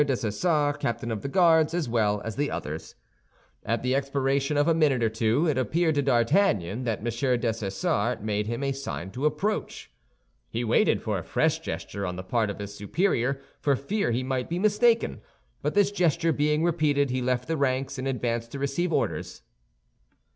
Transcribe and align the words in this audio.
Dessessart, 0.03 0.79
captain 0.79 1.11
of 1.11 1.21
the 1.21 1.27
Guards, 1.27 1.75
as 1.75 1.87
well 1.87 2.21
as 2.25 2.35
the 2.35 2.49
others. 2.49 2.95
At 3.63 3.83
the 3.83 3.93
expiration 3.93 4.57
of 4.57 4.67
a 4.67 4.73
minute 4.73 5.03
or 5.03 5.11
two, 5.11 5.45
it 5.47 5.59
appeared 5.59 5.93
to 5.93 6.01
D'Artagnan 6.01 6.85
that 6.85 7.05
M. 7.05 7.39
Dessessart 7.41 8.23
made 8.23 8.47
him 8.47 8.63
a 8.63 8.71
sign 8.71 9.11
to 9.11 9.27
approach. 9.27 9.91
He 10.49 10.63
waited 10.63 11.03
for 11.03 11.19
a 11.19 11.23
fresh 11.23 11.59
gesture 11.59 12.07
on 12.07 12.15
the 12.15 12.23
part 12.23 12.49
of 12.49 12.57
his 12.57 12.73
superior, 12.73 13.41
for 13.59 13.75
fear 13.75 14.09
he 14.09 14.23
might 14.23 14.49
be 14.49 14.57
mistaken; 14.57 15.21
but 15.61 15.75
this 15.75 15.91
gesture 15.91 16.33
being 16.33 16.63
repeated, 16.63 17.11
he 17.11 17.21
left 17.21 17.47
the 17.47 17.55
ranks, 17.55 17.99
and 17.99 18.07
advanced 18.07 18.51
to 18.53 18.57
receive 18.57 18.91
orders. 18.91 19.43